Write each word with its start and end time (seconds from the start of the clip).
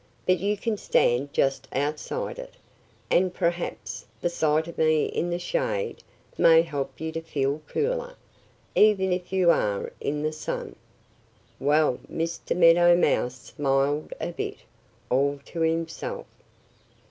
"But 0.25 0.39
you 0.39 0.57
can 0.57 0.77
stand 0.77 1.31
just 1.31 1.67
outside 1.71 2.39
it. 2.39 2.55
And 3.11 3.31
perhaps 3.31 4.03
the 4.19 4.29
sight 4.31 4.67
of 4.67 4.79
me 4.79 5.05
in 5.05 5.29
the 5.29 5.37
shade 5.37 5.97
may 6.39 6.63
help 6.63 6.99
you 6.99 7.11
to 7.11 7.21
feel 7.21 7.61
cooler, 7.67 8.15
even 8.73 9.13
if 9.13 9.31
you 9.31 9.51
are 9.51 9.93
in 10.01 10.23
the 10.23 10.31
sun." 10.33 10.75
Well, 11.59 11.99
Mr. 12.11 12.57
Meadow 12.57 12.95
Mouse 12.95 13.35
smiled 13.53 14.11
a 14.19 14.31
bit, 14.31 14.57
all 15.11 15.39
to 15.45 15.59
himself. 15.61 16.25